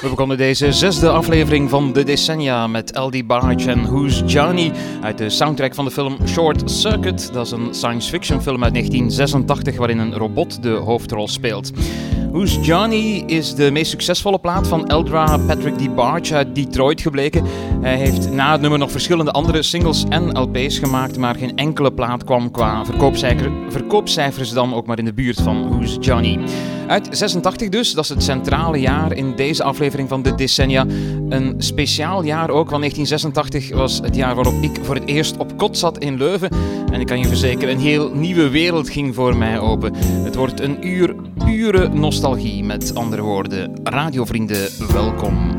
[0.00, 4.72] We begonnen deze zesde aflevering van de decennia met LD Barge en Who's Johnny
[5.02, 7.32] uit de soundtrack van de film Short Circuit.
[7.32, 11.70] Dat is een science fiction film uit 1986 waarin een robot de hoofdrol speelt.
[12.30, 17.44] Who's Johnny is de meest succesvolle plaat van Eldra Patrick DeBarge uit Detroit gebleken.
[17.80, 21.92] Hij heeft na het nummer nog verschillende andere singles en LP's gemaakt, maar geen enkele
[21.92, 22.84] plaat kwam qua
[23.68, 26.38] verkoopcijfers dan ook maar in de buurt van Who's Johnny.
[26.86, 30.86] Uit 86 dus, dat is het centrale jaar in deze aflevering van de decennia.
[31.28, 35.56] Een speciaal jaar ook, want 1986 was het jaar waarop ik voor het eerst op
[35.56, 36.50] kot zat in Leuven.
[36.92, 39.94] En ik kan je verzekeren, een heel nieuwe wereld ging voor mij open.
[39.96, 41.14] Het wordt een uur
[41.44, 43.80] pure nostalgie, met andere woorden.
[43.82, 45.56] Radiovrienden, welkom.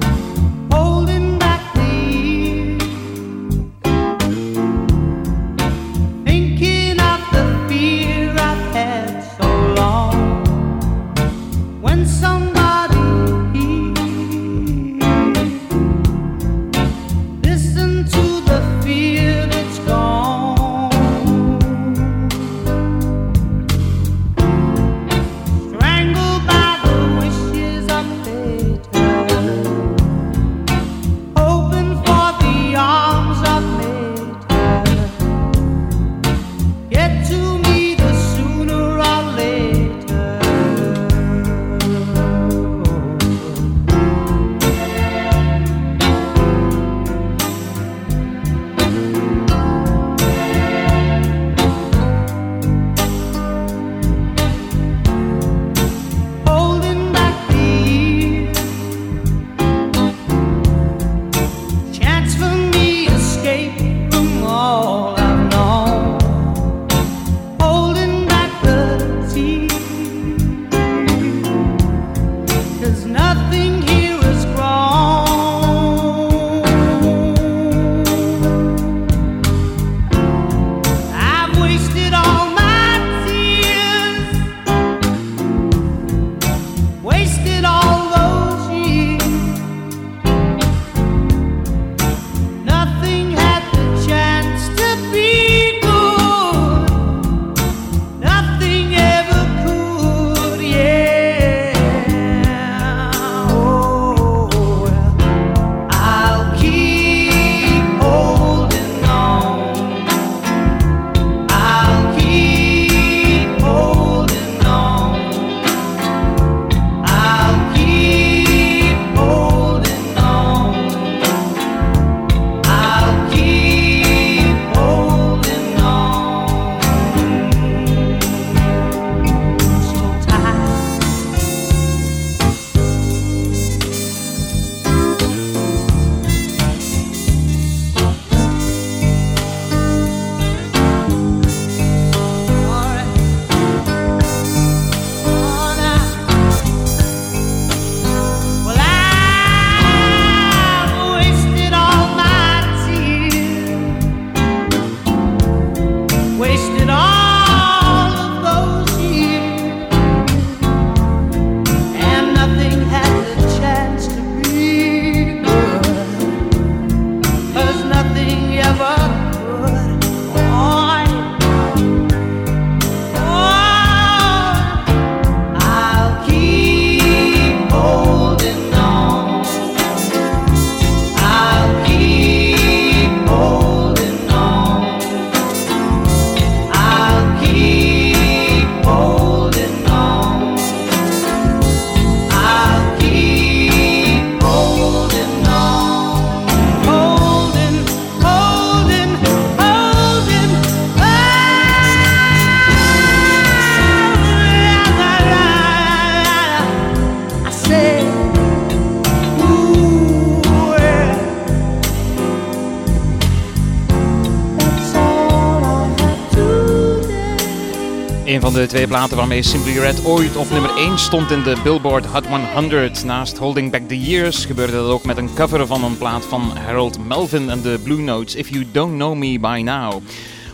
[218.52, 222.06] Van de twee platen waarmee Simply Red ooit op nummer 1 stond in de Billboard
[222.06, 223.04] Hot 100.
[223.04, 226.58] Naast Holding Back the Years gebeurde dat ook met een cover van een plaat van
[226.58, 230.02] Harold Melvin en de Blue Notes, If You Don't Know Me By Now.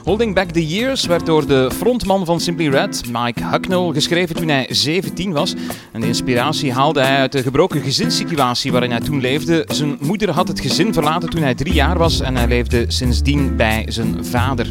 [0.08, 4.48] Holding Back the Years werd door de frontman van Simply Red, Mike Hucknall, geschreven toen
[4.48, 5.56] hij 17 was.
[5.92, 9.66] En de inspiratie haalde hij uit de gebroken gezinssituatie waarin hij toen leefde.
[9.68, 13.56] Zijn moeder had het gezin verlaten toen hij drie jaar was en hij leefde sindsdien
[13.56, 14.68] bij zijn vader.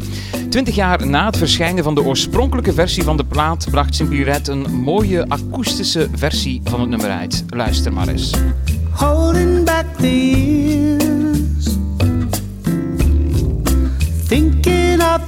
[0.49, 4.47] Twintig jaar na het verschijnen van de oorspronkelijke versie van de plaat bracht Simply Red
[4.47, 7.43] een mooie akoestische versie van het nummer uit.
[7.49, 8.31] Luister maar eens.
[8.97, 10.46] holding back the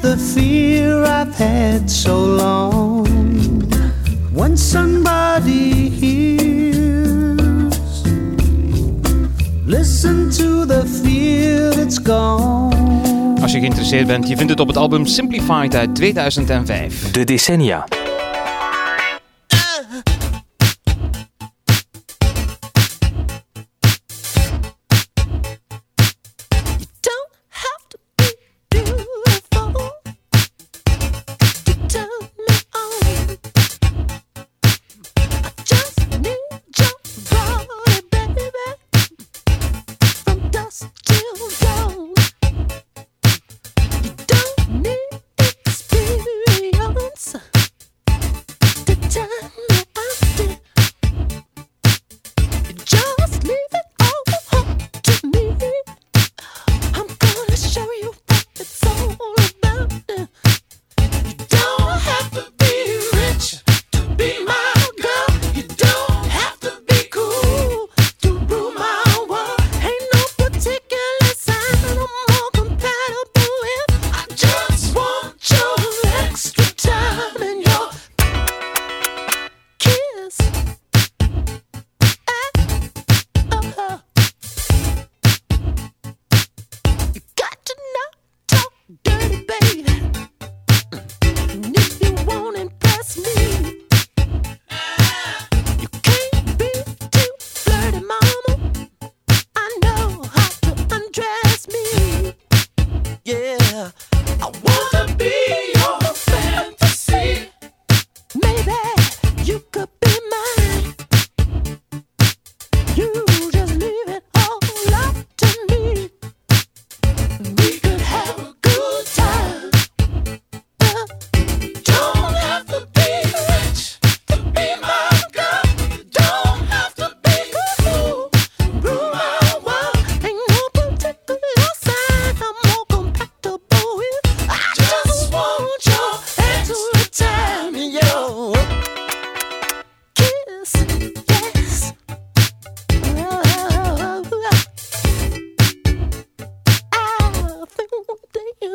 [0.01, 3.07] the fear I've had so long.
[4.33, 7.37] When somebody hears,
[9.65, 13.37] listen to the fear that's gone.
[13.41, 17.11] Als je geïnteresseerd bent, je vindt het op het album Simplified uit 2005.
[17.11, 17.85] De decennia.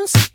[0.06, 0.33] Jones.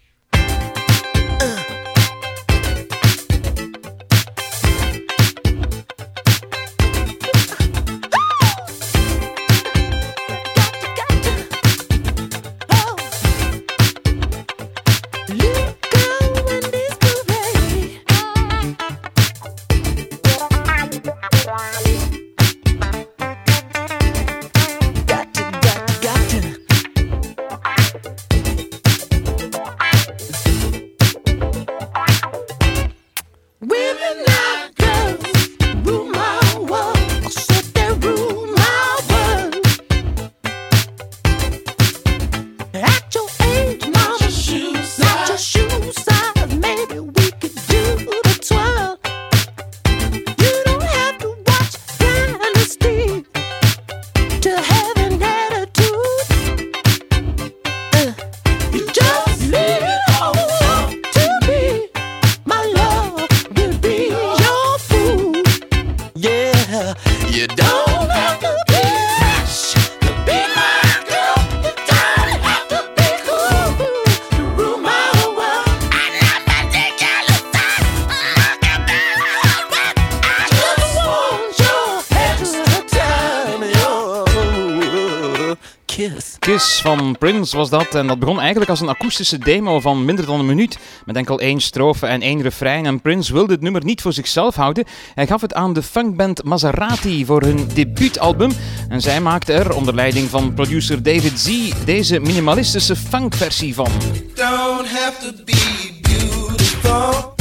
[87.29, 87.95] Prince was dat.
[87.95, 90.77] En dat begon eigenlijk als een akoestische demo van minder dan een minuut.
[91.05, 92.85] Met enkel één strofe en één refrein.
[92.85, 94.85] En Prince wilde het nummer niet voor zichzelf houden.
[95.13, 98.51] Hij gaf het aan de funkband Maserati voor hun debuutalbum.
[98.87, 103.91] En zij maakte er, onder leiding van producer David Z, deze minimalistische funkversie van.
[104.35, 107.35] don't have to be beautiful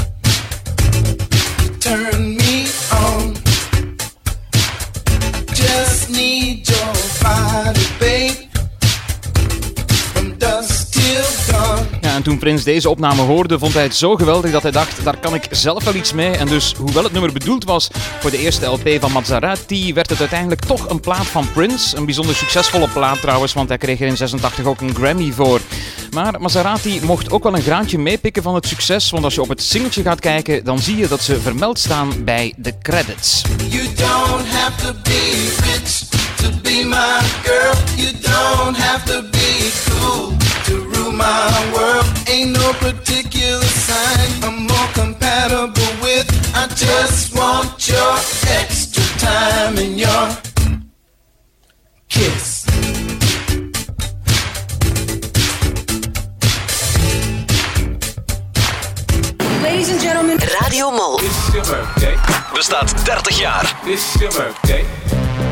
[1.79, 3.35] turn me on.
[5.55, 6.68] Just need
[12.19, 15.17] en toen Prince deze opname hoorde, vond hij het zo geweldig dat hij dacht, daar
[15.17, 16.31] kan ik zelf wel iets mee.
[16.31, 17.89] En dus, hoewel het nummer bedoeld was
[18.21, 21.97] voor de eerste LP van Maserati, werd het uiteindelijk toch een plaat van Prince.
[21.97, 25.61] Een bijzonder succesvolle plaat trouwens, want hij kreeg er in 86 ook een Grammy voor.
[26.11, 29.49] Maar Maserati mocht ook wel een graantje meepikken van het succes, want als je op
[29.49, 33.43] het singeltje gaat kijken, dan zie je dat ze vermeld staan bij de credits.
[33.69, 37.75] You don't have to be rich to be my girl.
[37.97, 40.48] You don't have to be cool
[41.11, 42.07] to my world.
[42.29, 46.27] Ain't no particular sign I'm more compatible with.
[46.55, 48.15] I just want your
[48.49, 50.29] extra time and your
[52.09, 52.67] kiss.
[59.63, 61.19] Ladies and gentlemen, Radio Mol.
[61.19, 62.17] This is your birthday.
[62.55, 63.65] Bestaat 30 jaar.
[63.85, 65.48] This is your birthday.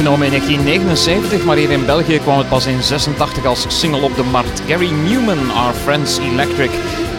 [0.00, 4.16] Opgenomen in 1979, maar hier in België kwam het pas in 86 als single op
[4.16, 4.62] de markt.
[4.66, 6.70] Gary Newman, Our Friends Electric.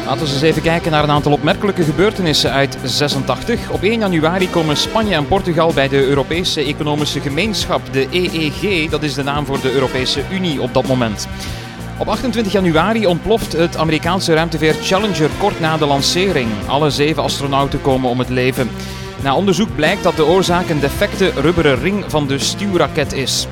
[0.06, 3.70] Laten we eens even kijken naar een aantal opmerkelijke gebeurtenissen uit 86.
[3.70, 8.90] Op 1 januari komen Spanje en Portugal bij de Europese Economische Gemeenschap, de EEG.
[8.90, 11.28] Dat is de naam voor de Europese Unie op dat moment.
[11.98, 16.50] Op 28 januari ontploft het Amerikaanse ruimteveer Challenger kort na de lancering.
[16.68, 18.70] Alle zeven astronauten komen om het leven.
[19.24, 23.48] Na onderzoek blijkt dat de oorzaak een defecte rubberen ring van de stuurraket is.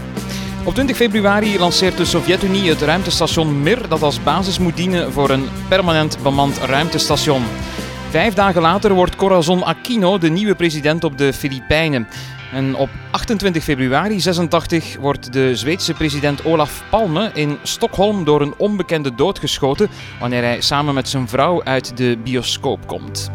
[0.64, 5.30] Op 20 februari lanceert de Sovjet-Unie het ruimtestation Mir, dat als basis moet dienen voor
[5.30, 7.44] een permanent bemand ruimtestation.
[8.10, 12.08] Vijf dagen later wordt Corazon Aquino de nieuwe president op de Filipijnen.
[12.54, 18.54] En op 28 februari 86 wordt de Zweedse president Olaf Palme in Stockholm door een
[18.58, 23.32] onbekende doodgeschoten wanneer hij samen met zijn vrouw uit de bioscoop komt.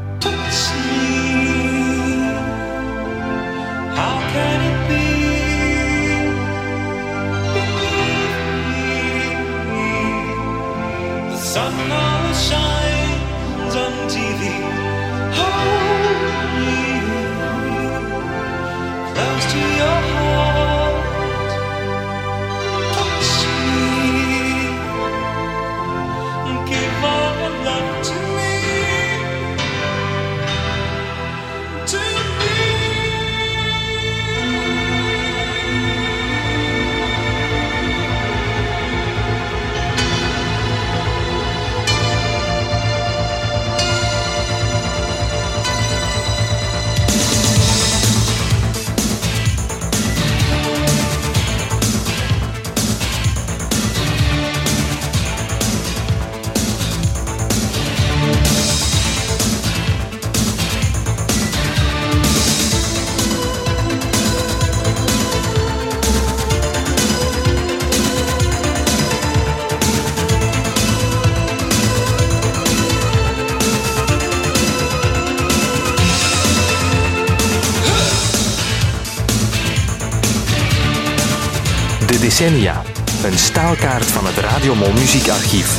[82.24, 82.82] Decennia.
[83.24, 85.78] Een staalkaart van het Radiomol muziekarchief.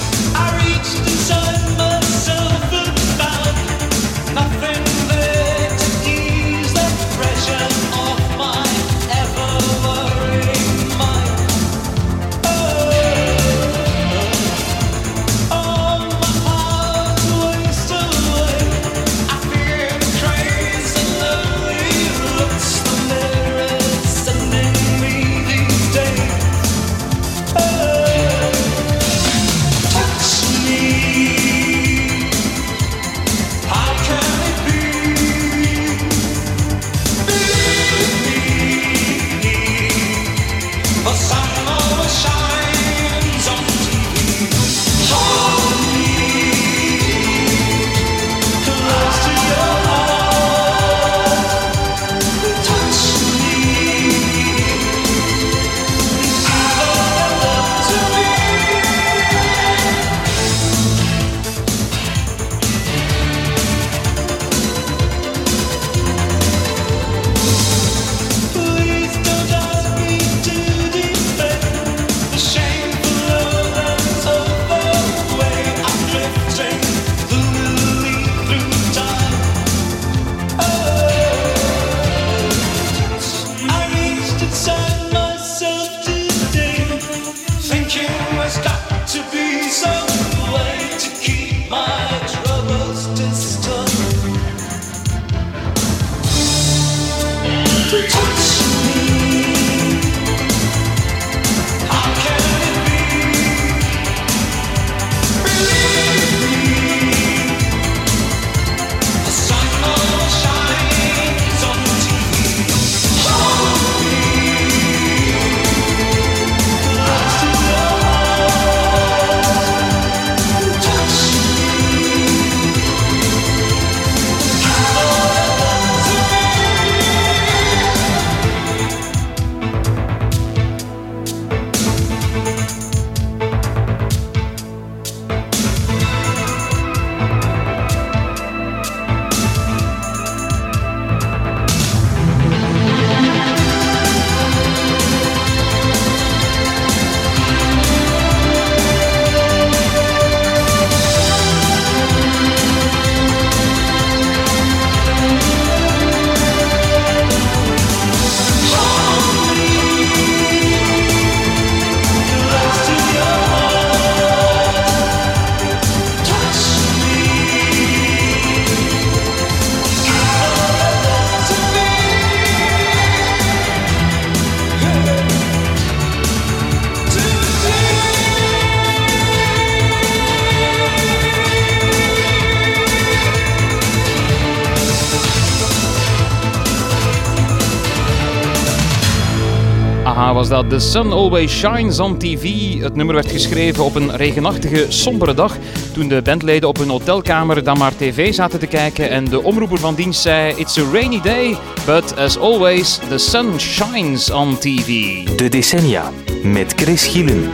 [190.55, 190.69] Dat.
[190.69, 192.73] The Sun Always Shines on TV.
[192.79, 195.57] Het nummer werd geschreven op een regenachtige, sombere dag.
[195.93, 199.09] Toen de bandleden op hun hotelkamer dan maar tv zaten te kijken.
[199.09, 203.59] En de omroeper van dienst zei: It's a rainy day, but as always, the sun
[203.59, 205.23] shines on TV.
[205.35, 206.11] De decennia
[206.43, 207.49] met Chris Gielen.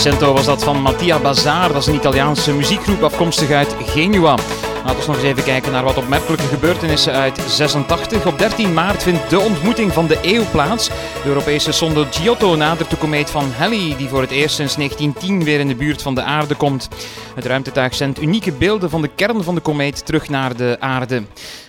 [0.00, 1.72] Cento was dat van Mattia Bazar.
[1.72, 4.36] Dat is een Italiaanse muziekgroep afkomstig uit Genua.
[4.84, 8.26] Laten we nog eens even kijken naar wat opmerkelijke gebeurtenissen uit 86.
[8.26, 10.88] Op 13 maart vindt de ontmoeting van de eeuw plaats.
[10.88, 10.94] De
[11.28, 15.60] Europese sonde Giotto nadert de komeet van Halley, die voor het eerst sinds 1910 weer
[15.60, 16.88] in de buurt van de aarde komt.
[17.34, 21.22] Het ruimtetuig zendt unieke beelden van de kern van de komeet terug naar de aarde.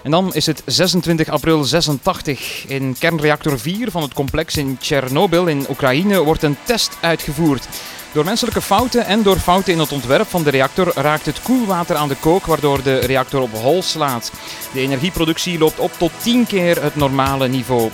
[0.03, 2.65] En dan is het 26 april 86.
[2.67, 7.67] In kernreactor 4 van het complex in Tsjernobyl in Oekraïne wordt een test uitgevoerd.
[8.13, 11.95] Door menselijke fouten en door fouten in het ontwerp van de reactor raakt het koelwater
[11.95, 14.31] aan de kook, waardoor de reactor op hol slaat.
[14.73, 17.89] De energieproductie loopt op tot 10 keer het normale niveau.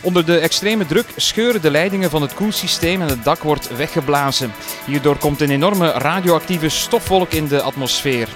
[0.00, 4.52] Onder de extreme druk scheuren de leidingen van het koelsysteem en het dak wordt weggeblazen.
[4.86, 8.28] Hierdoor komt een enorme radioactieve stofwolk in de atmosfeer.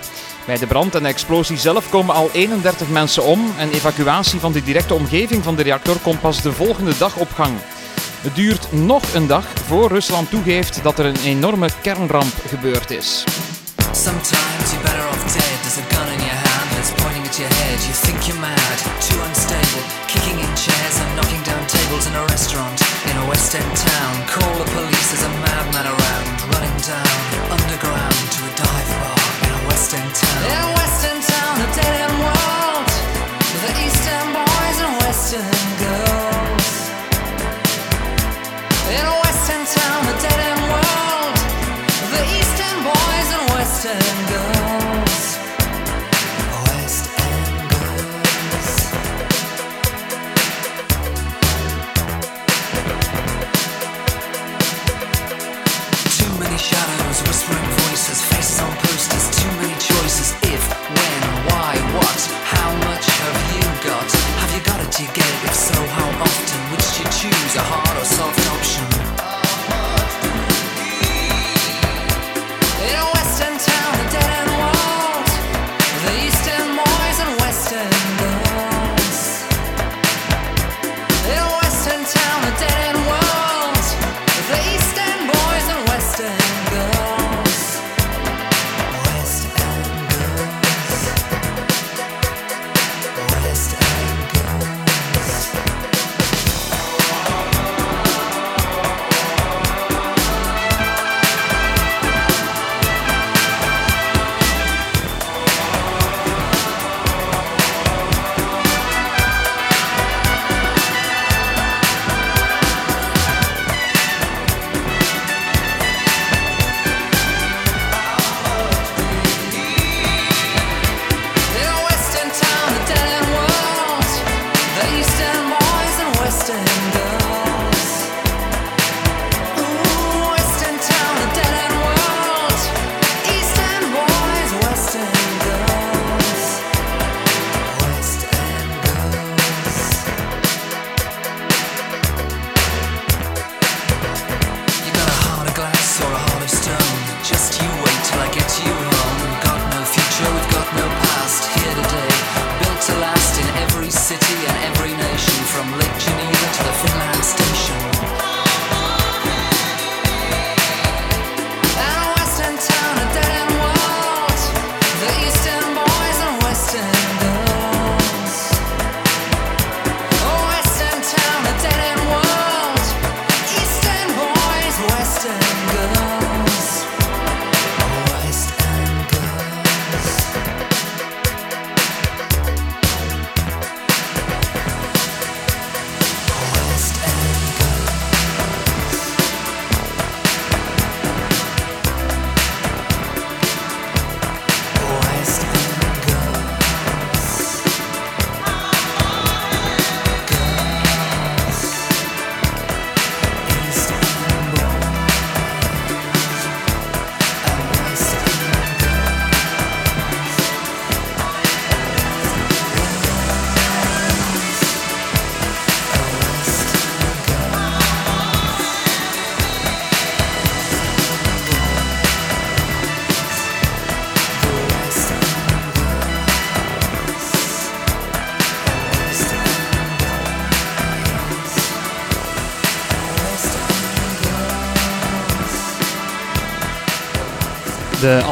[0.47, 4.53] Bij de brand en de explosie zelf komen al 31 mensen om en evacuatie van
[4.53, 7.57] de directe omgeving van de reactor komt pas de volgende dag op gang.
[8.24, 13.24] Het duurt nog een dag voor Rusland toegeeft dat er een enorme kernramp gebeurd is.
[13.92, 15.56] Sometimes you're better off dead.
[15.62, 17.78] There's a gun in your hand that's pointing at your head.
[17.88, 19.82] You think you're mad, too unstable.
[20.12, 22.76] Kicking in chairs and knocking down tables in a restaurant
[23.10, 24.12] in a West End town.
[24.34, 26.26] Call the police, there's a madman around.
[26.52, 27.12] Running down
[27.56, 30.42] underground to a dive bar in a West End town.
[30.56, 31.03] In West
[62.04, 62.20] what?
[62.54, 64.08] How much have you got?
[64.40, 64.92] Have you got it?
[64.98, 65.34] to get?
[65.48, 66.60] If so, how often?
[66.70, 68.93] Would you choose a hard or soft option?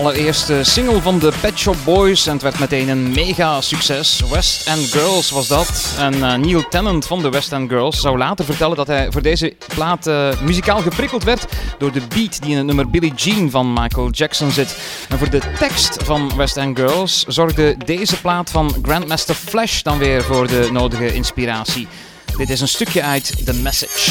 [0.02, 4.22] Allereerste single van de Pet Shop Boys en het werd meteen een mega succes.
[4.30, 5.94] West End Girls was dat.
[5.98, 9.22] En eh, Neil Tennant van de West End Girls zou later vertellen dat hij voor
[9.22, 11.46] deze plaat eh, muzikaal geprikkeld werd
[11.78, 14.76] door de beat die in het nummer Billie Jean van Michael Jackson zit.
[15.08, 19.98] En voor de tekst van West End Girls zorgde deze plaat van Grandmaster Flash dan
[19.98, 21.88] weer voor de nodige inspiratie.
[22.36, 24.10] Dit is een stukje uit The Message.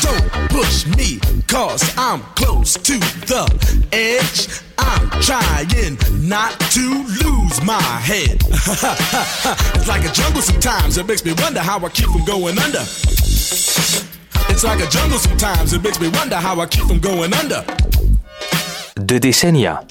[0.00, 3.44] Don't push me, cause I'm close to the
[3.90, 4.62] edge.
[4.78, 5.98] I'm trying
[6.28, 8.42] not to lose my head.
[9.76, 12.84] it's like a jungle sometimes, it makes me wonder how I keep from going under.
[14.48, 17.64] It's like a jungle sometimes, it makes me wonder how I keep from going under.
[19.04, 19.82] De decennia.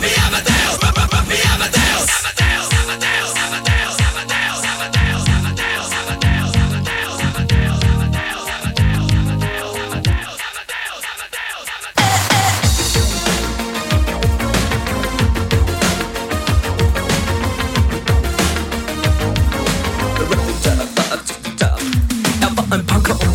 [0.00, 0.25] Er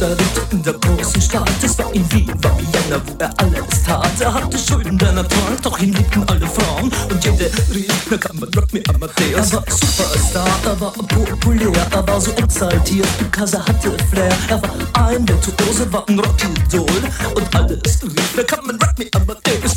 [0.02, 1.48] Er lebte in der großen Stadt.
[1.62, 4.10] Es war in Wien, war wo er alles tat.
[4.20, 6.92] Er hatte Schulden, der Natur, doch ihn liebten alle Frauen.
[7.08, 9.52] Und jede rief, na kann man Rock me Amadeus.
[9.52, 14.34] Er war Superstar, er war populär, er war so exaltiert, because er hatte Flair.
[14.50, 17.04] Er war ein Virtuose, war ein Rockidol.
[17.36, 19.76] Und alles rief, na kann man Rock me Amadeus.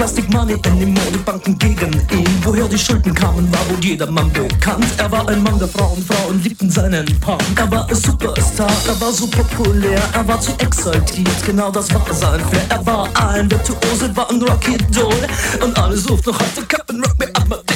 [0.00, 2.26] Plastic Money in den Modebanken gegen ihn.
[2.42, 4.86] Woher die Schulden kamen, war wohl jedermann bekannt.
[4.96, 7.42] Er war ein Mann der Frauen, Frauen liebten seinen Punk.
[7.54, 12.14] Er war ein Superstar, er war so populär, er war zu exaltiert, genau das war
[12.14, 12.64] sein Flair.
[12.70, 15.28] Er war ein Virtuose, war ein Rocky Doll
[15.62, 17.70] und alle suchten heute Captain Rock me Amadeus.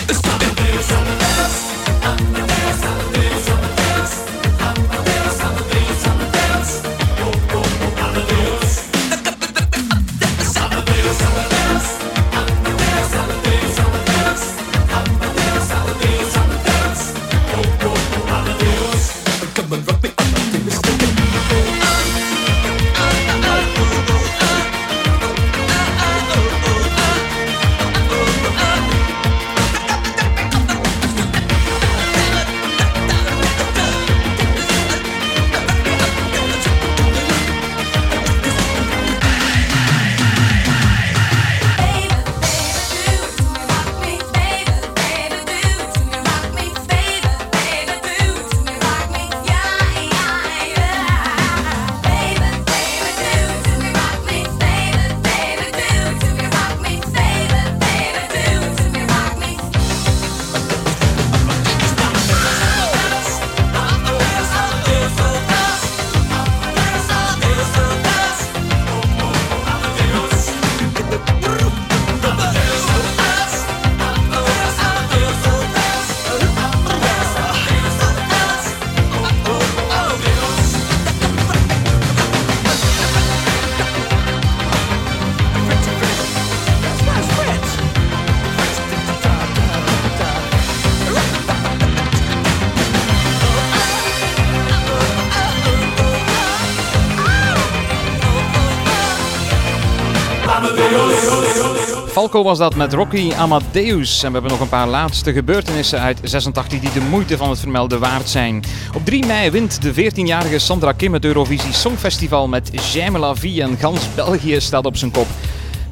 [102.24, 104.22] Falco was dat met Rocky Amadeus.
[104.22, 107.58] En we hebben nog een paar laatste gebeurtenissen uit 86 die de moeite van het
[107.58, 108.64] vermelden waard zijn.
[108.94, 113.62] Op 3 mei wint de 14-jarige Sandra Kim het Eurovisie Songfestival met J'aime la vie
[113.62, 115.26] en gans België staat op zijn kop.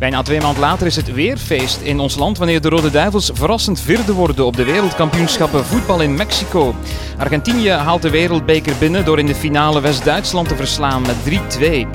[0.02, 3.30] Bijna twee maand later is het weer feest in ons land wanneer de Rode Duivels
[3.34, 6.74] verrassend vierde worden op de wereldkampioenschappen voetbal in Mexico.
[7.18, 11.16] Argentinië haalt de wereldbeker binnen door in de finale West-Duitsland te verslaan met
[11.58, 11.86] 3-2.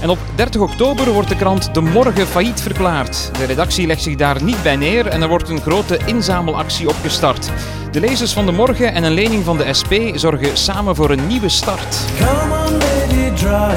[0.00, 3.30] En op 30 oktober wordt de krant De Morgen failliet verklaard.
[3.38, 7.50] De redactie legt zich daar niet bij neer en er wordt een grote inzamelactie opgestart.
[7.90, 11.26] De lezers van De Morgen en een lening van de SP zorgen samen voor een
[11.26, 11.96] nieuwe start.
[12.18, 13.76] Come on, baby, dry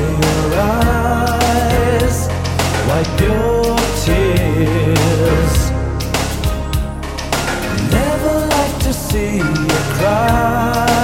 [3.21, 3.61] your
[9.12, 11.01] see you cry.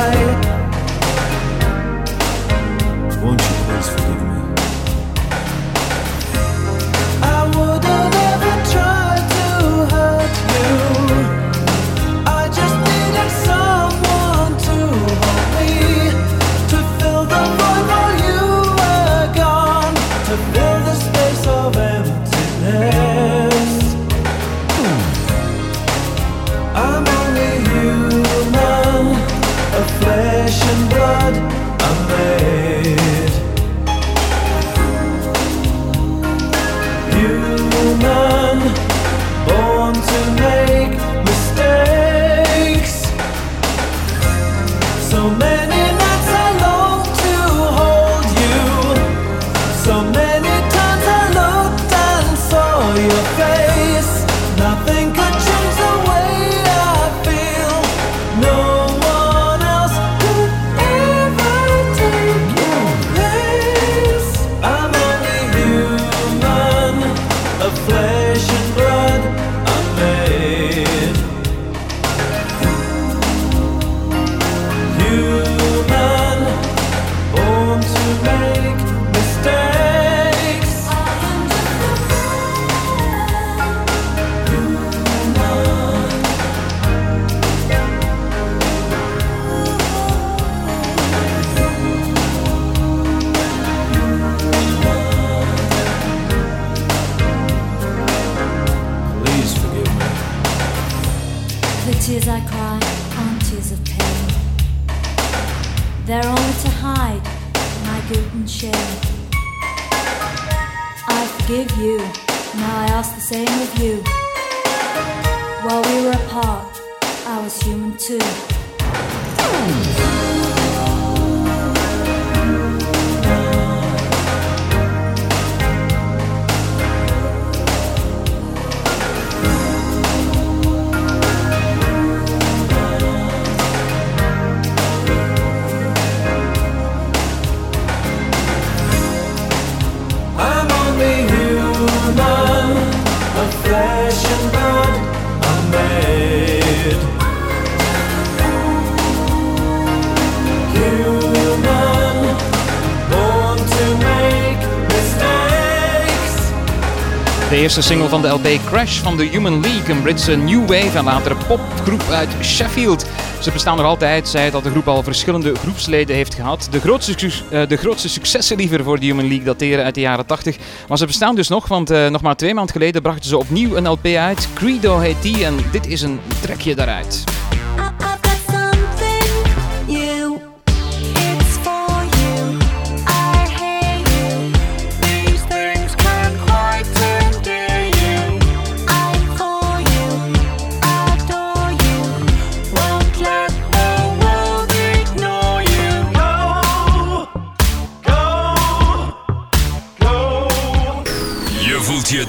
[157.49, 160.97] De eerste single van de LP Crash van de Human League, een Britse new wave
[160.97, 163.05] en later popgroep uit Sheffield.
[163.41, 166.67] Ze bestaan nog altijd, zij dat de groep al verschillende groepsleden heeft gehad.
[166.71, 170.25] De grootste, eh, de grootste successen liever voor de Human League dateren uit de jaren
[170.25, 170.57] 80.
[170.87, 173.75] Maar ze bestaan dus nog, want eh, nog maar twee maanden geleden brachten ze opnieuw
[173.75, 174.47] een LP uit.
[174.53, 177.23] Credo heet die en dit is een trekje daaruit.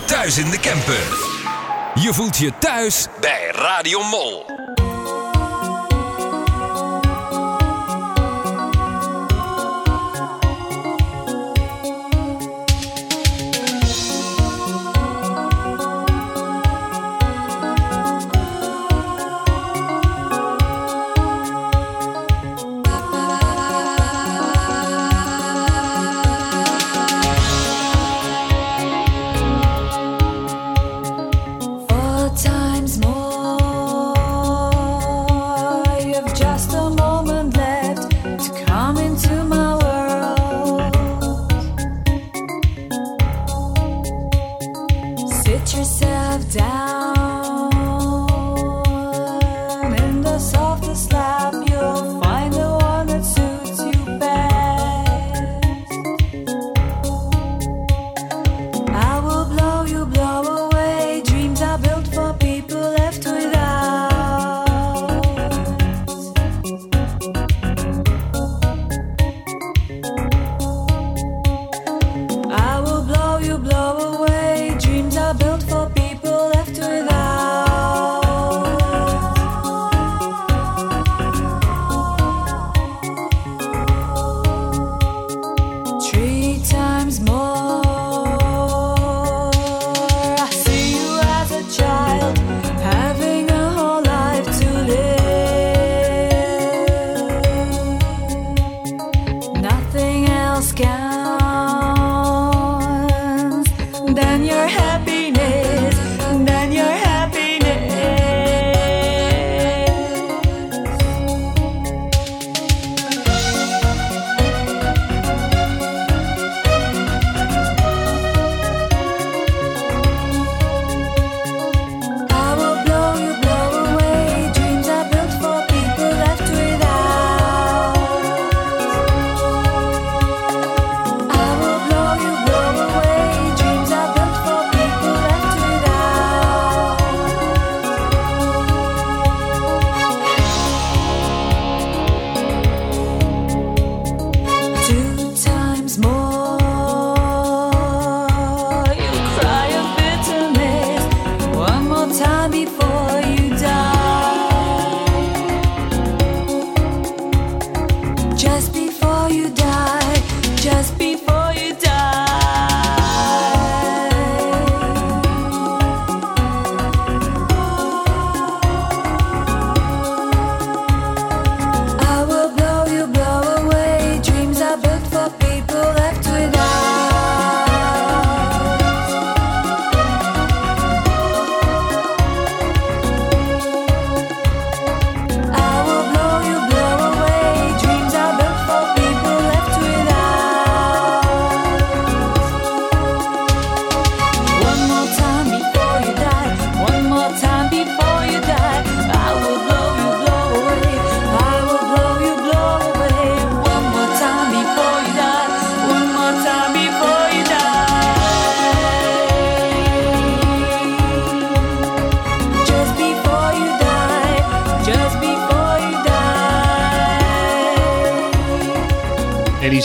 [0.08, 1.06] Thuis in de camper.
[1.94, 4.44] Je voelt je thuis bij Radio Mol.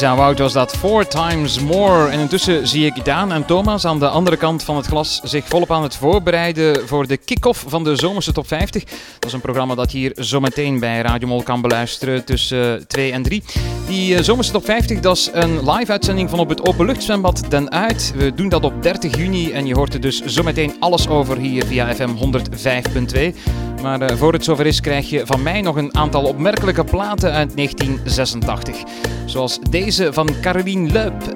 [0.03, 2.09] Elisa Wout was dat Four Times More.
[2.09, 5.47] En intussen zie ik Daan en Thomas aan de andere kant van het glas zich
[5.47, 8.83] volop aan het voorbereiden voor de kick-off van de Zomerse Top 50.
[8.83, 13.11] Dat is een programma dat je hier zometeen bij Radio Mol kan beluisteren tussen 2
[13.11, 13.43] en 3.
[13.87, 18.13] Die eh, Zomerse Top 50 dat is een live-uitzending van op het Openluchtzwembad Den Uit.
[18.15, 21.65] We doen dat op 30 juni en je hoort er dus zometeen alles over hier
[21.65, 23.72] via FM 105.2.
[23.83, 27.31] Maar eh, voor het zover is krijg je van mij nog een aantal opmerkelijke platen
[27.31, 28.77] uit 1986.
[29.25, 31.35] Zoals deze van Caroline Leup,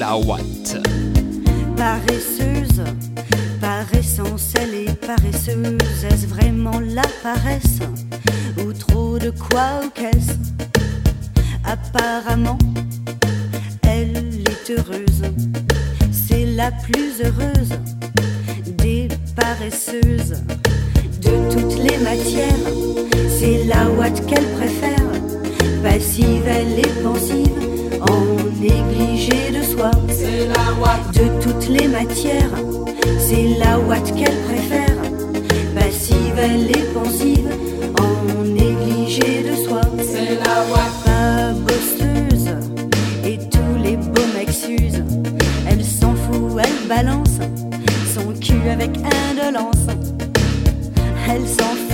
[0.00, 0.80] Ouate.
[1.74, 2.82] paresseuse,
[4.02, 5.78] Essentielle et paresseuse,
[6.08, 7.80] est-ce vraiment la paresse
[8.58, 10.36] Ou trop de quoi ou qu'est-ce
[11.62, 12.58] Apparemment,
[13.82, 15.22] elle est heureuse.
[16.10, 17.78] C'est la plus heureuse
[18.76, 20.42] des paresseuses.
[21.22, 22.64] De toutes les matières,
[23.38, 25.08] c'est la ouate qu'elle préfère.
[25.82, 27.48] Passive, elle est pensive,
[28.00, 28.24] en
[28.60, 29.90] négligé de soi.
[30.08, 32.54] C'est la ouate de toutes les matières,
[33.18, 34.96] c'est la ouate qu'elle préfère.
[35.74, 37.48] Passive, elle est pensive,
[37.98, 39.80] en négligé de soi.
[39.98, 42.54] C'est la ouate pas bosseuse,
[43.24, 45.04] et tous les beaux mecs s'usent.
[45.68, 47.38] Elle s'en fout, elle balance
[48.14, 48.90] son cul avec
[49.30, 49.81] indolence.
[51.28, 51.91] Elle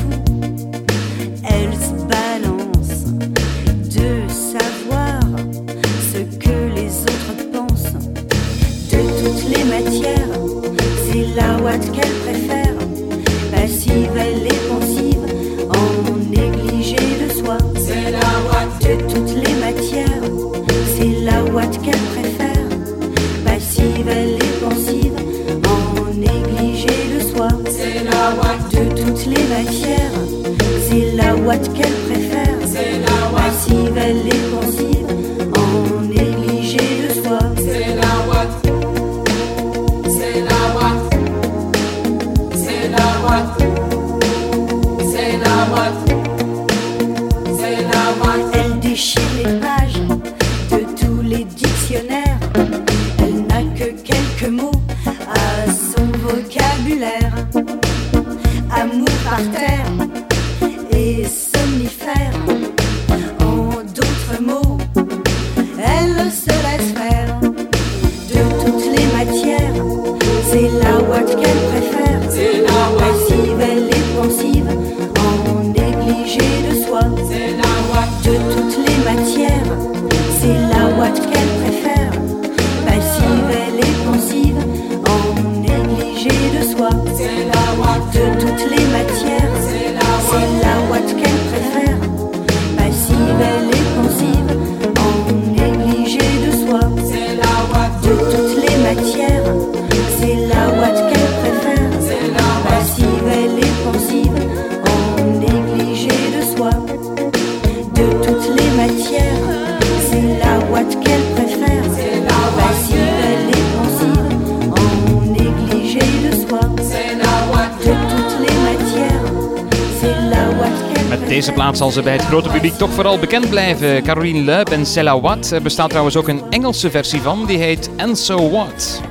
[121.48, 124.02] deze plaat zal ze bij het grote publiek toch vooral bekend blijven.
[124.02, 125.50] Caroline Leub en Cella Watt.
[125.50, 129.07] Er bestaat trouwens ook een Engelse versie van, die heet And So What.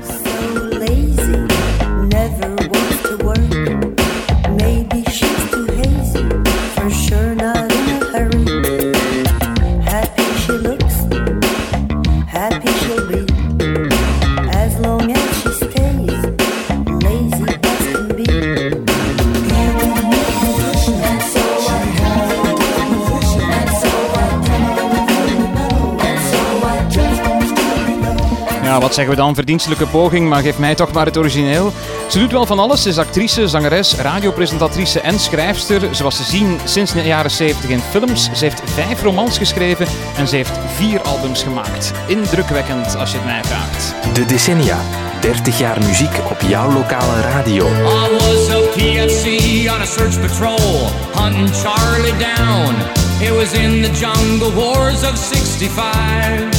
[28.78, 29.34] Ja, wat zeggen we dan?
[29.34, 31.72] Verdienstelijke poging, maar geef mij toch maar het origineel.
[32.08, 32.82] Ze doet wel van alles.
[32.82, 35.94] Ze is actrice, zangeres, radiopresentatrice en schrijfster.
[35.94, 38.30] Ze was te zien sinds de jaren 70 in films.
[38.34, 41.92] Ze heeft vijf romans geschreven en ze heeft vier albums gemaakt.
[42.06, 43.94] Indrukwekkend als je het mij vraagt.
[44.14, 44.78] De decennia.
[45.20, 47.66] 30 jaar muziek op jouw lokale radio.
[47.66, 49.26] I was a PFC
[49.74, 52.74] on a search patrol, hunting Charlie down.
[53.20, 56.57] It was in the jungle wars of 65.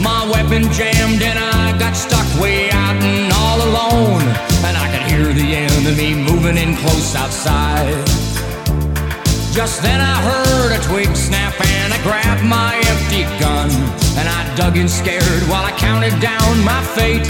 [0.00, 4.22] My weapon jammed and I got stuck way out and all alone.
[4.64, 8.00] And I could hear the enemy moving in close outside.
[9.52, 13.68] Just then I heard a twig snap and I grabbed my empty gun.
[14.16, 17.28] And I dug in scared while I counted down my fate.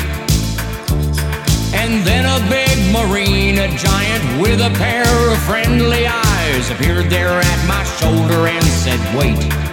[1.75, 7.41] And then a big marine, a giant with a pair of friendly eyes, appeared there
[7.41, 9.70] at my shoulder and said, Wait.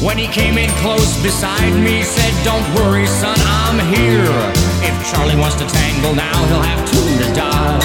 [0.00, 4.24] When he came in close beside me, said, Don't worry, son, I'm here.
[4.80, 7.84] If Charlie wants to tangle now, he'll have two to dodge.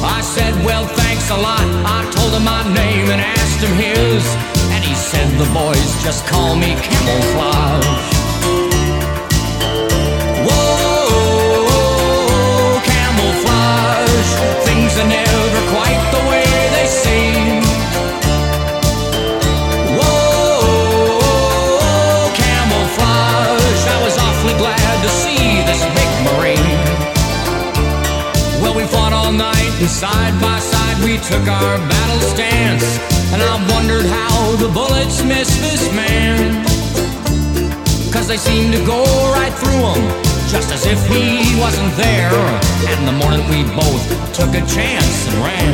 [0.00, 1.60] I said, Well, thanks a lot.
[1.84, 4.24] I told him my name and asked him his.
[4.72, 7.84] And he said, The boys just call me camouflage.
[10.48, 11.60] Whoa,
[12.88, 14.30] camouflage.
[14.64, 15.27] Things are never
[29.88, 32.84] Side by side we took our battle stance,
[33.32, 36.62] and I wondered how the bullets missed this man.
[38.12, 40.04] Cause they seemed to go right through him,
[40.52, 42.30] just as if he wasn't there.
[42.94, 44.04] And the morning we both
[44.36, 45.72] took a chance and ran.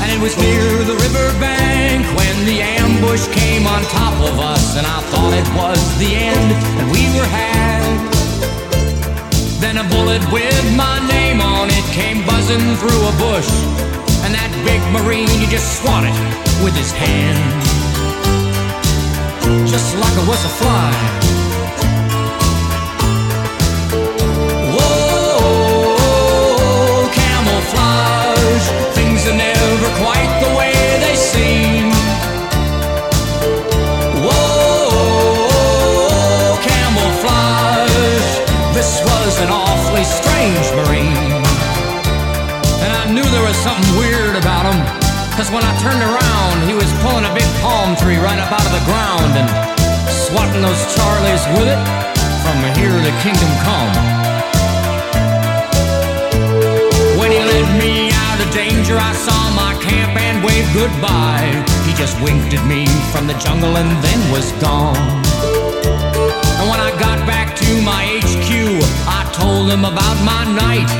[0.00, 4.86] And it was near the riverbank when the ambush came on top of us, and
[4.86, 8.19] I thought it was the end, and we were had.
[9.70, 13.48] Then a bullet with my name on it came buzzing through a bush,
[14.24, 16.10] and that big marine he just swatted
[16.64, 17.38] with his hand,
[19.70, 20.90] just like it was a fly.
[24.74, 25.86] Whoa,
[27.14, 28.66] camouflage.
[28.98, 31.89] Things are never quite the way they seem.
[40.00, 41.44] Awfully strange Marine.
[42.80, 44.78] And I knew there was something weird about him.
[45.36, 48.64] Cause when I turned around, he was pulling a big palm tree right up out
[48.64, 49.48] of the ground and
[50.08, 51.80] swatting those Charlies with it
[52.44, 53.92] from here to kingdom come.
[57.18, 61.52] When he led me out of danger, I saw my camp and waved goodbye.
[61.84, 64.96] He just winked at me from the jungle and then was gone.
[66.60, 68.59] And when I got back to my HQ,
[69.32, 70.90] told him about my night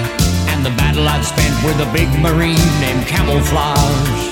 [0.50, 4.22] and the battle I'd spent with a big marine named Camouflage.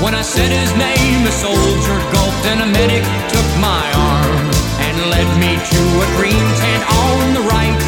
[0.00, 4.44] When I said his name, a soldier gulped and a medic took my arm
[4.82, 7.82] and led me to a green tent on the right.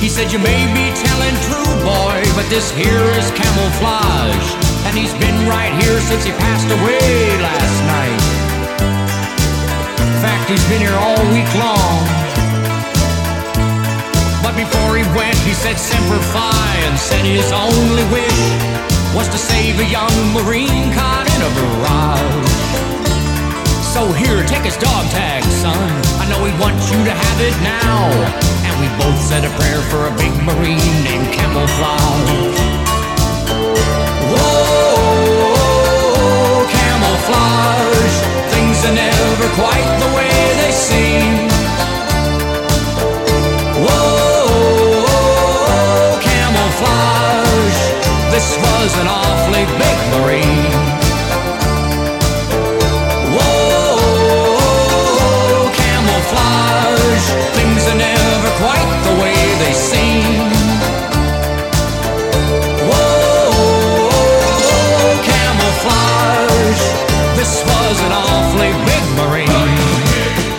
[0.00, 4.48] He said, You may be telling true, boy, but this here is camouflage.
[4.88, 8.22] And he's been right here since he passed away last night.
[10.00, 12.39] In fact, he's been here all week long.
[14.50, 18.42] But before he went, he said Semper Fi and said his only wish
[19.14, 22.50] was to save a young Marine caught in a barrage.
[23.94, 25.78] So here, take his dog tag, son.
[26.18, 28.10] I know he wants you to have it now.
[28.66, 32.58] And we both said a prayer for a big Marine named Camouflage.
[34.34, 35.46] Whoa,
[36.74, 38.16] camouflage.
[38.50, 41.49] Things are never quite the way they seem.
[48.82, 50.72] Was an awfully big Marine.
[53.36, 54.60] Whoa,
[55.80, 57.26] camouflage.
[57.56, 60.48] Things are never quite the way they seem.
[62.88, 64.00] Whoa,
[65.32, 66.82] camouflage.
[67.36, 69.78] This was an awfully big Marine.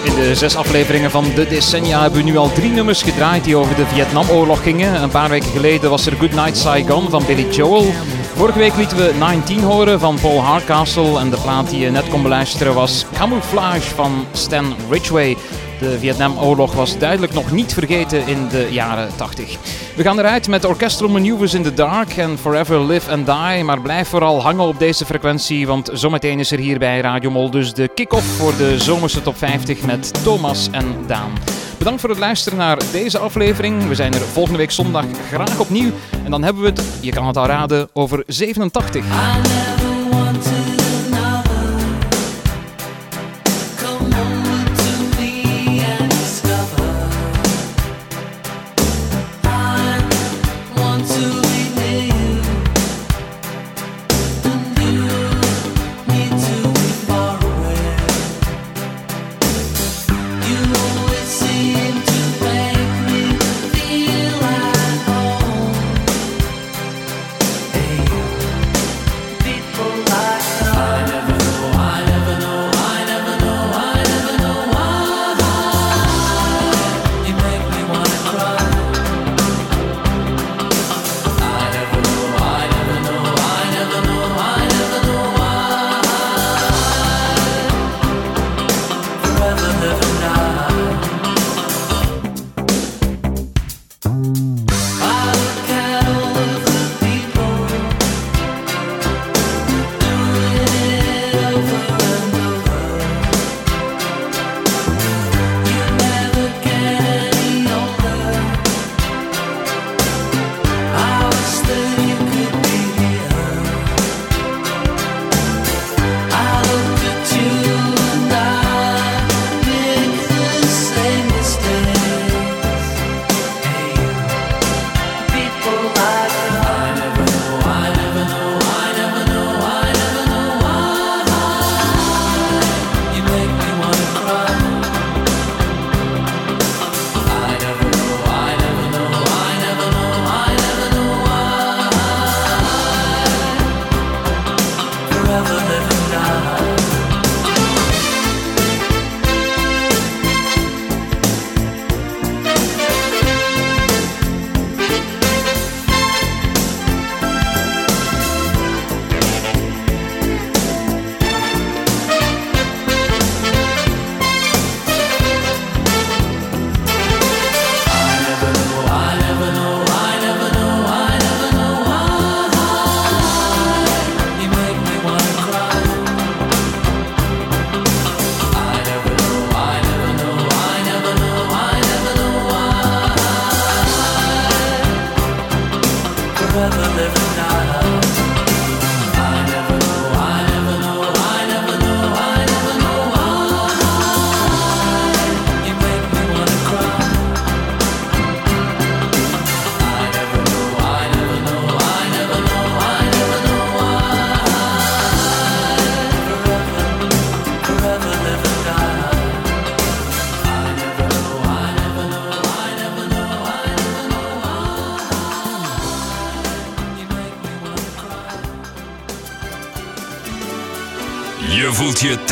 [0.03, 3.55] In de zes afleveringen van de decennia hebben we nu al drie nummers gedraaid die
[3.55, 5.01] over de Vietnamoorlog gingen.
[5.01, 7.93] Een paar weken geleden was er Good Night Saigon van Billy Joel.
[8.41, 12.07] Vorige week lieten we 19 horen van Paul Hardcastle en de plaat die je net
[12.09, 15.37] kon beluisteren was Camouflage van Stan Ridgway.
[15.79, 19.57] De Vietnamoorlog was duidelijk nog niet vergeten in de jaren 80.
[19.95, 23.63] We gaan eruit met Orchestral Maneuvers in the Dark en Forever Live and Die.
[23.63, 27.49] Maar blijf vooral hangen op deze frequentie, want zometeen is er hier bij Radio Mol
[27.49, 31.61] dus de kick-off voor de zomerse top 50 met Thomas en Daan.
[31.82, 33.88] Bedankt voor het luisteren naar deze aflevering.
[33.88, 35.91] We zijn er volgende week zondag graag opnieuw.
[36.23, 39.80] En dan hebben we het, je kan het al raden, over 87.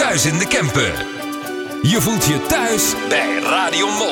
[0.10, 1.06] thuis in de camper.
[1.82, 4.09] Je voelt je thuis bij Radio Mol.